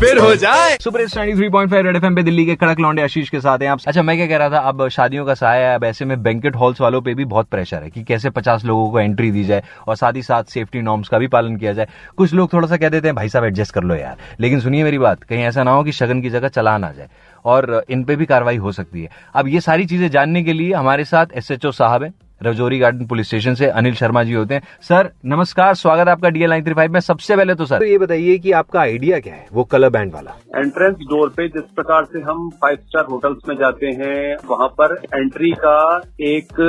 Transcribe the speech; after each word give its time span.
फिर 0.00 0.18
हो 0.18 0.34
जाए। 0.34 0.76
सुपर 0.80 1.00
हिट्स 1.00 1.16
93.5 1.16 1.82
रेड 1.84 1.96
एफएम 1.96 2.16
पे 2.16 2.22
दिल्ली 2.22 2.44
के 2.46 2.54
कड़क 2.56 2.80
लौंडे 2.80 3.02
आशीष 3.02 3.28
के 3.28 3.40
साथ 3.40 3.58
हैं 3.58 3.68
आप। 3.68 3.80
अच्छा 3.86 4.02
मैं 4.02 4.16
क्या 4.16 4.26
कह 4.26 4.36
रहा 4.36 4.50
था 4.50 4.58
अब 4.58 4.86
शादियों 4.88 5.24
का 5.26 5.34
सहाय 5.34 5.62
है 5.62 5.74
अब 5.74 5.84
ऐसे 5.84 6.04
में 6.04 6.22
बैंकेट 6.22 6.56
हॉल्स 6.56 6.80
वालों 6.80 7.00
पे 7.02 7.14
भी 7.14 7.24
बहुत 7.24 7.48
प्रेशर 7.48 7.82
है 7.82 7.90
कि 7.90 8.02
कैसे 8.02 8.30
50 8.30 8.64
लोगों 8.64 8.90
को 8.90 9.00
एंट्री 9.00 9.30
दी 9.30 9.44
जाए 9.44 9.62
और 9.88 9.96
साथ 9.96 10.12
ही 10.12 10.22
साथ 10.22 10.44
सेफ्टी 10.44 10.82
नॉर्म्स 10.82 11.08
का 11.08 11.18
भी 11.18 11.26
पालन 11.26 11.56
किया 11.56 11.72
जाए। 11.72 11.88
कुछ 12.16 12.34
लोग 12.34 12.52
थोड़ा 12.52 12.68
सा 12.68 12.76
कह 12.76 12.88
देते 12.88 13.08
हैं 13.08 13.14
भाई 13.14 13.28
साहब 13.28 13.44
एडजस्ट 13.44 13.74
कर 13.74 13.82
लो 13.82 13.94
यार। 13.94 14.16
लेकिन 14.40 14.60
सुनिए 14.60 14.84
मेरी 14.84 14.98
बात 14.98 15.22
कहीं 15.22 15.42
ऐसा 15.42 15.62
ना 15.62 15.70
हो 15.70 15.82
कि 15.84 15.92
शगन 15.92 16.22
की 16.22 16.30
जगह 16.30 16.48
चला 16.48 16.76
ना 16.78 16.92
जाए 16.92 17.08
और 17.44 17.84
इन 17.90 18.04
पे 18.04 18.16
भी 18.16 18.26
कार्रवाई 18.26 18.56
हो 18.56 18.72
सकती 18.72 19.02
है। 19.02 19.10
अब 19.34 19.48
ये 19.48 19.60
सारी 19.60 19.86
चीज़ें 19.86 20.10
जानने 20.10 20.42
के 20.42 20.52
लिए 20.52 20.72
हमारे 20.74 21.04
साथ 21.04 21.26
एसएचओ 21.34 21.70
साहब 21.70 22.02
हैं। 22.02 22.14
रजौरी 22.40 22.78
गार्डन 22.78 23.06
पुलिस 23.06 23.26
स्टेशन 23.26 23.54
से 23.54 23.66
अनिल 23.68 23.94
शर्मा 23.94 24.22
जी 24.24 24.32
होते 24.32 24.54
हैं। 24.54 24.62
सर 24.82 25.10
नमस्कार 25.26 25.74
स्वागत 25.74 26.06
है 26.06 26.12
आपका 26.12 26.28
डीएल 26.28 26.50
नाइन 26.50 26.64
थ्री 26.64 26.74
फाइव 26.74 26.92
में। 26.92 27.00
सबसे 27.00 27.36
पहले 27.36 27.54
तो 27.54 27.64
सर। 27.66 27.78
तो 27.78 27.84
ये 27.84 27.98
बताइए 27.98 28.36
कि 28.38 28.52
आपका 28.52 28.80
आइडिया 28.80 29.18
क्या 29.20 29.34
है 29.34 29.46
वो 29.52 29.64
कलर 29.64 29.90
बैंड 29.90 30.12
वाला? 30.14 30.36
एंट्रेंस 30.56 30.96
डोर 31.02 31.28
पे 31.28 31.48
जिस 31.48 31.62
प्रकार 31.76 32.04
से 32.04 32.20
हम 32.20 32.48
फाइव 32.62 32.76
स्टार 32.78 33.04
होटल्स 33.04 33.48
में 33.48 33.54
जाते 33.56 33.86
हैं 33.98 34.36
वहाँ 34.50 34.68
पर 34.80 34.94
एंट्री 35.14 35.50
का 35.58 35.76
एक 36.28 36.60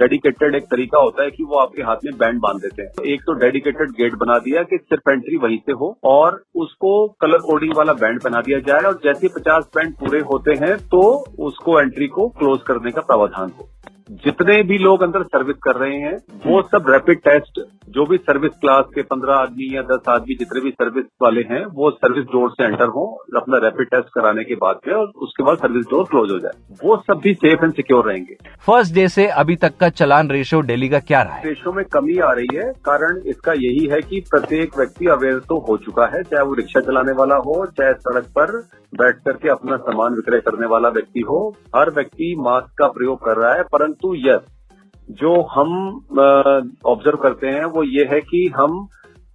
डेडिकेटेड 0.00 0.54
एक 0.54 0.64
तरीका 0.64 1.00
होता 1.00 1.22
है 1.22 1.30
कि 1.30 1.44
वो 1.44 1.58
आपके 1.58 1.82
हाथ 1.82 2.04
में 2.04 2.14
बैंड 2.18 2.40
बाँध 2.40 2.60
देते 2.62 2.82
हैं। 2.82 3.12
एक 3.14 3.22
तो 3.22 3.32
डेडिकेटेड 3.38 3.90
गेट 3.92 4.14
बना 4.16 4.38
दिया 4.38 4.62
कि 4.62 4.76
सिर्फ़ 4.78 5.10
एंट्री 5.10 5.36
वहीं 5.36 5.58
से 5.58 5.72
हो 5.72 5.96
और 6.04 6.42
उसको 6.56 6.96
कलर 7.20 7.38
कोडिंग 7.42 7.76
वाला 7.76 7.92
बैंड 8.02 8.20
बना 8.24 8.40
दिया 8.40 8.58
जाए 8.68 8.80
और 8.82 9.00
जैसे 9.04 9.28
पचास 9.36 9.68
बैंड 9.76 9.94
पूरे 9.94 10.20
होते 10.32 10.54
हैं 10.64 10.76
तो 10.88 11.02
उसको 11.46 11.80
एंट्री 11.80 12.06
को 12.08 12.28
क्लोज 12.38 12.60
करने 12.66 12.90
का 12.90 13.00
प्रावधान 13.00 13.52
हो। 13.58 13.68
जितने 14.10 14.62
भी 14.62 14.78
लोग 14.78 15.02
अंदर 15.02 15.22
सर्विस 15.22 15.56
कर 15.62 15.76
रहे 15.76 15.96
हैं 15.96 16.16
वो 16.46 16.60
सब 16.62 16.88
रैपिड 16.88 17.18
टेस्ट 17.18 17.60
जो 17.88 18.04
भी 18.06 18.16
सर्विस 18.16 18.50
क्लास 18.60 18.84
के 18.94 19.02
पंद्रह 19.02 19.34
आदमी 19.34 19.76
या 19.76 19.82
दस 19.82 20.08
आदमी 20.08 20.34
जितने 20.34 20.60
भी 20.60 20.70
सर्विस 20.70 21.04
वाले 21.22 21.40
हैं 21.40 21.64
वो 21.66 21.90
सर्विस 21.90 22.24
डोर 22.24 22.50
से 22.50 22.64
एंटर 22.64 22.88
हो 22.88 23.04
अपना 23.36 23.58
रैपिड 23.58 23.86
टेस्ट 23.86 24.08
कराने 24.14 24.44
के 24.44 24.54
बाद 24.54 24.80
में 24.88 24.94
और 24.94 25.06
उसके 25.16 25.44
बाद 25.44 25.58
सर्विस 25.58 25.86
डोर 25.86 26.04
क्लोज 26.04 26.30
हो 26.30 26.38
जाए। 26.38 26.76
वो 26.84 26.96
सब 26.96 27.20
भी 27.24 27.34
सेफ़ 27.34 27.64
एंड 27.64 27.74
सिक्योर 27.74 28.04
रहेंगे। 28.06 28.36
फ़र्स्ट 28.66 28.94
डे 28.94 29.08
से 29.08 29.26
अभी 29.26 29.56
तक 29.56 29.76
का 29.76 29.88
चलान 29.88 30.30
रेशियो 30.30 30.60
डेली 30.60 30.88
का 30.88 30.98
क्या 30.98 31.22
रहा 31.22 31.34
है? 31.34 31.48
रेशो 31.48 31.72
में 31.72 31.84
कमी 31.84 32.18
आ 32.18 32.32
रही 32.32 32.56
है 32.56 32.72
कारण 32.84 33.20
इसका 33.26 33.52
यही 33.52 33.86
है 33.86 34.00
कि 34.00 34.20
प्रत्येक 34.30 34.78
व्यक्ति 34.78 35.06
अवेयर 35.06 35.38
तो 35.38 35.58
हो 35.68 35.76
चुका 35.76 36.06
है 36.06 36.22
चाहे 36.22 36.44
वो 36.44 36.54
रिक्शा 36.54 36.80
चलाने 36.80 37.12
वाला 37.12 37.36
हो 37.36 37.64
चाहे 37.78 37.92
सड़क 37.94 38.24
पर 38.38 38.56
बैठ 38.94 39.16
करके 39.16 39.48
अपना 39.48 39.76
सामान 39.76 40.14
विक्रय 40.14 40.40
करने 40.40 40.66
वाला 40.66 40.88
व्यक्ति 40.88 41.20
हो। 41.20 41.56
हर 41.76 41.90
व्यक्ति 41.90 42.34
मास्क 42.38 42.74
का 42.78 42.86
प्रयोग 42.88 43.24
कर 43.24 43.36
रहा 43.36 43.54
है 43.54 43.62
परंतु 43.62 43.92
यस 44.16 44.40
जो 45.12 45.40
हम 45.54 45.72
ऑब्ज़र्व 46.86 47.16
करते 47.18 47.46
हैं 47.48 47.64
वो 47.66 47.82
ये 47.84 48.04
है 48.12 48.20
कि 48.22 48.46
हम 48.56 48.86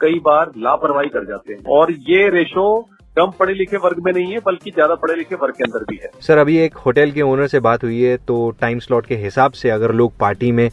कई 0.00 0.18
बार 0.24 0.52
लापरवाही 0.58 1.08
कर 1.08 1.24
जाते 1.24 1.52
हैं। 1.52 1.64
और 1.70 1.92
ये 2.08 2.28
रेशो 2.30 2.64
कम 3.16 3.30
पढ़े 3.38 3.54
लिखे 3.54 3.76
वर्ग 3.76 4.02
में 4.04 4.12
नहीं 4.12 4.32
है, 4.32 4.38
बल्कि 4.38 4.70
ज़्यादा 4.70 4.94
पढ़े 4.94 5.14
लिखे 5.14 5.34
वर्ग 5.34 5.54
के 5.54 5.64
अंदर 5.64 5.84
भी 5.84 5.98
है। 6.02 6.10
सर 6.20 6.38
अभी 6.38 6.56
एक 6.58 6.74
होटल 6.76 7.10
के 7.10 7.22
ओनर 7.22 7.46
से 7.46 7.60
बात 7.60 7.84
हुई 7.84 8.00
है 8.02 8.16
तो 8.18 8.50
टाइम 8.60 8.78
स्लॉट 8.78 9.06
के 9.06 9.16
हिसाब 9.16 9.52
से 9.52 9.70
अगर 9.70 9.92
लोग 9.94 10.12
पार्टी 10.20 10.52
में 10.52 10.68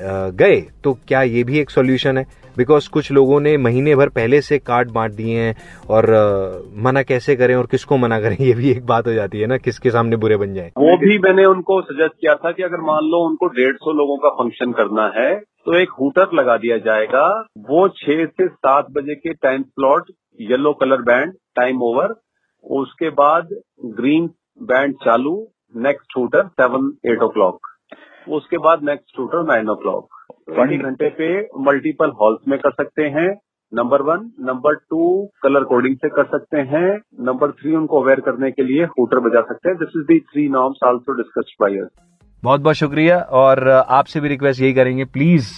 गए 0.00 0.60
तो 0.84 0.92
क्या 1.08 1.22
ये 1.22 1.42
भी 1.44 1.58
एक 1.58 1.70
सोल्यूशन 1.70 2.18
है? 2.18 2.24
बिकॉज़ 2.58 2.88
कुछ 2.92 3.10
लोगों 3.12 3.40
ने 3.40 3.56
महीने 3.58 3.94
भर 3.96 4.08
पहले 4.14 4.40
से 4.42 4.58
कार्ड 4.60 4.90
बांट 4.92 5.12
दिए 5.14 5.38
हैं 5.40 5.54
और 5.90 6.10
अ, 6.10 6.62
मना 6.84 7.02
कैसे 7.02 7.36
करें 7.36 7.54
और 7.54 7.66
किसको 7.70 7.96
मना 7.98 8.20
करें 8.20 8.36
ये 8.40 8.52
भी 8.54 8.70
एक 8.70 8.84
बात 8.86 9.06
हो 9.06 9.12
जाती 9.12 9.40
है 9.40 9.46
ना 9.46 9.56
किसके 9.58 9.90
सामने 9.90 10.16
बुरे 10.24 10.36
बन 10.36 10.54
जाए। 10.54 10.70
वो 10.78 10.96
भी 10.98 11.18
मैंने 11.18 11.44
उनको 11.46 11.80
सजेस्ट 11.82 12.14
किया 12.20 12.34
था 12.44 12.52
कि 12.52 12.62
अगर 12.62 12.80
मान 12.86 13.10
लो 13.10 13.24
उनको 13.28 13.46
डेढ़ 13.58 13.76
सौ 13.76 13.92
लोगों 13.98 14.16
का 14.18 14.28
फ़ंक्शन 14.42 14.72
करना 14.80 15.06
है 15.16 15.34
तो 15.66 15.74
एक 15.78 15.90
हुटर 16.00 16.34
लगा 16.34 16.56
दिया 16.56 16.76
जाएगा। 16.84 17.26
वो 17.70 17.86
छह 17.96 18.24
से 18.26 18.46
सात 18.48 18.86
बजे 18.92 19.14
के 19.14 19.32
time 19.42 19.62
slot 19.62 20.10
yellow 20.40 20.72
colour 20.80 21.02
band 21.08 21.32
time 21.56 21.82
over 21.82 22.14
उसके 22.64 23.10
बाद 23.18 23.48
ग्रीन 23.98 24.30
बैंड 24.70 24.94
चालू 25.04 25.34
next 25.74 26.16
hooter 26.16 26.46
seven 26.60 26.92
eight 27.10 27.22
o'clock 27.34 27.66
उसके 28.28 28.58
बाद 28.64 28.82
next 28.84 29.18
hooter 29.18 29.42
nine 29.46 29.68
o'clock 29.82 30.18
twenty 30.48 30.76
घंटे 30.78 31.08
पे 31.10 31.28
मल्टीपल 31.60 32.12
हॉल्स 32.20 32.48
में 32.48 32.58
कर 32.58 32.70
सकते 32.72 33.02
हैं। 33.16 33.28
Number 33.72 34.02
one 34.02 34.30
number 34.40 34.74
two 34.90 35.26
colour 35.42 35.64
coding 35.64 35.96
से 35.96 36.08
कर 36.08 36.24
सकते 36.26 36.60
हैं। 36.70 36.88
नंबर 37.20 37.50
थ्री 37.50 37.74
उनको 37.74 38.00
अवेयर 38.02 38.20
करने 38.20 38.50
के 38.50 38.62
लिए 38.62 38.84
हुटर 38.98 39.18
बजा 39.20 39.40
सकते 39.40 39.68
हैं। 39.68 39.76
This 39.78 39.92
is 39.96 40.06
the 40.06 40.18
three 40.20 40.48
norms 40.48 40.78
also 40.86 41.12
discussed 41.12 41.54
by 41.60 41.78
us 41.78 41.88
बहुत 42.42 42.60
बहुत 42.60 42.76
शुक्रिया 42.76 43.18
और 43.38 43.68
आपसे 43.68 44.20
भी 44.20 44.28
रिक्वेस्ट 44.28 44.62
यही 44.62 44.72
करेंगे 44.72 45.04
please 45.04 45.50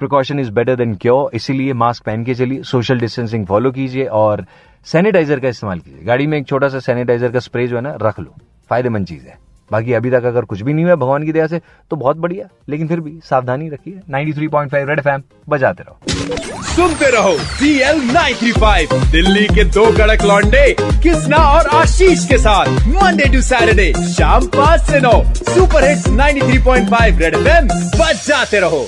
precaution 0.00 0.38
is 0.40 0.50
better 0.52 0.76
than 0.76 0.94
cure 0.94 1.30
इसीलिए 1.34 1.72
मास्क 1.74 2.04
पहन 2.06 2.24
के 2.24 2.34
चलिए 2.34 2.62
सोशल 2.62 3.00
डिस्टेंसिंग 3.00 3.46
फॉलो 3.46 3.70
कीजिए 3.70 4.06
और 4.20 4.44
सैनिटाइजर 4.86 5.40
का 5.40 5.48
इस्तेमाल 5.48 5.78
कीजिए। 5.78 6.04
गाड़ी 6.04 6.26
में 6.26 6.38
एक 6.38 6.46
छोटा 6.46 6.68
सा 6.68 6.78
सैनिटाइजर 6.78 7.32
का 7.32 7.38
स्प्रे 7.38 7.66
जो 7.66 7.76
है 7.76 7.82
ना 7.82 7.96
रख 8.02 8.20
लो। 8.20 8.34
फ़ायदेमंद 8.70 9.06
चीज़ 9.06 9.26
है। 9.26 9.49
बाकी 9.72 9.92
अभी 9.92 10.10
तक 10.10 10.24
अगर 10.24 10.44
कुछ 10.44 10.60
भी 10.60 10.72
नहीं 10.72 10.84
हुआ 10.84 10.94
भगवान 10.94 11.24
की 11.24 11.32
दया 11.32 11.46
से 11.46 11.60
तो 11.90 11.96
बहुत 11.96 12.16
बढ़िया, 12.16 12.48
लेकिन 12.68 12.88
फिर 12.88 13.00
भी 13.00 13.20
सावधानी 13.24 13.68
रखिए। 13.68 14.00
93.5 14.10 14.88
रेड 14.88 15.00
फैम 15.00 15.22
बजाते 15.48 15.82
रहो। 15.82 15.98
सुनते 16.64 17.10
रहो 17.10 17.36
सी 17.38 17.78
एल 17.80 18.00
दिल्ली 19.12 19.46
के 19.54 19.64
दो 19.64 19.86
कड़क 19.96 20.22
लॉन्डे 20.22 20.76
कृष्णा 20.80 21.36
और 21.36 21.66
आशीष 21.66 22.28
के 22.28 22.38
साथ 22.38 22.66
मंडे 22.88 23.24
टू 23.24 23.42
सैटरडे 23.42 23.92
शाम 24.12 24.46
पाँच 24.46 24.80
ऐसी 24.80 25.00
नौ 25.00 25.22
सुपर 25.34 25.88
हिट्स 25.88 26.08
93.5 26.08 27.20
रेड 27.20 27.36
फैम 27.36 27.68
बजाते 28.00 28.60
रहो। 28.60 28.86